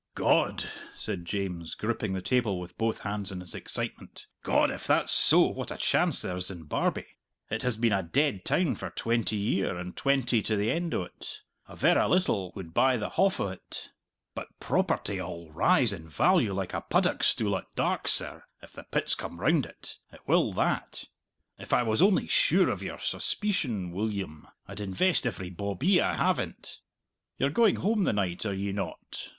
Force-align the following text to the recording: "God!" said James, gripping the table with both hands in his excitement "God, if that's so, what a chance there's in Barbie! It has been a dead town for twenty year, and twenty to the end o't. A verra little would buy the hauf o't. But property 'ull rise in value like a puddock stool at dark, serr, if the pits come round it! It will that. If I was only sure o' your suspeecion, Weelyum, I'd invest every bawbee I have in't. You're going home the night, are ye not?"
"God!" 0.15 0.67
said 0.95 1.25
James, 1.25 1.75
gripping 1.75 2.13
the 2.13 2.23
table 2.23 2.59
with 2.59 2.75
both 2.75 3.01
hands 3.01 3.31
in 3.31 3.39
his 3.39 3.53
excitement 3.53 4.25
"God, 4.41 4.71
if 4.71 4.87
that's 4.87 5.11
so, 5.11 5.41
what 5.41 5.69
a 5.69 5.77
chance 5.77 6.23
there's 6.23 6.49
in 6.49 6.63
Barbie! 6.63 7.17
It 7.51 7.61
has 7.61 7.77
been 7.77 7.93
a 7.93 8.01
dead 8.01 8.43
town 8.43 8.73
for 8.73 8.89
twenty 8.89 9.35
year, 9.35 9.77
and 9.77 9.95
twenty 9.95 10.41
to 10.41 10.55
the 10.55 10.71
end 10.71 10.95
o't. 10.95 11.41
A 11.67 11.75
verra 11.75 12.07
little 12.07 12.51
would 12.55 12.73
buy 12.73 12.97
the 12.97 13.09
hauf 13.11 13.39
o't. 13.39 13.91
But 14.33 14.47
property 14.59 15.19
'ull 15.21 15.51
rise 15.51 15.93
in 15.93 16.09
value 16.09 16.51
like 16.55 16.73
a 16.73 16.81
puddock 16.81 17.21
stool 17.21 17.55
at 17.55 17.67
dark, 17.75 18.07
serr, 18.07 18.45
if 18.63 18.71
the 18.73 18.85
pits 18.85 19.13
come 19.13 19.39
round 19.39 19.67
it! 19.67 19.99
It 20.11 20.21
will 20.25 20.51
that. 20.53 21.03
If 21.59 21.73
I 21.73 21.83
was 21.83 22.01
only 22.01 22.25
sure 22.27 22.71
o' 22.71 22.75
your 22.77 22.97
suspeecion, 22.97 23.91
Weelyum, 23.93 24.47
I'd 24.67 24.79
invest 24.81 25.27
every 25.27 25.51
bawbee 25.51 26.01
I 26.01 26.15
have 26.15 26.39
in't. 26.39 26.79
You're 27.37 27.51
going 27.51 27.75
home 27.75 28.05
the 28.05 28.13
night, 28.13 28.47
are 28.47 28.53
ye 28.55 28.71
not?" 28.71 29.29